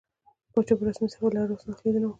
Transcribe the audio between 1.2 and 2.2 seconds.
له عربستان څخه ليدنه وکړه.